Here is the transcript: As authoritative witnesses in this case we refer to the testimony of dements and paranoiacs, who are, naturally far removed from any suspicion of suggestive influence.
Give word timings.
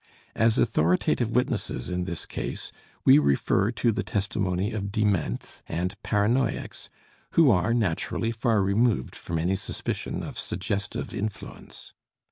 As 0.35 0.57
authoritative 0.57 1.29
witnesses 1.35 1.87
in 1.87 2.05
this 2.05 2.25
case 2.25 2.71
we 3.05 3.19
refer 3.19 3.69
to 3.73 3.91
the 3.91 4.01
testimony 4.01 4.71
of 4.71 4.91
dements 4.91 5.61
and 5.67 5.95
paranoiacs, 6.01 6.89
who 7.33 7.51
are, 7.51 7.71
naturally 7.71 8.31
far 8.31 8.63
removed 8.63 9.15
from 9.15 9.37
any 9.37 9.55
suspicion 9.55 10.23
of 10.23 10.39
suggestive 10.39 11.13
influence. 11.13 11.93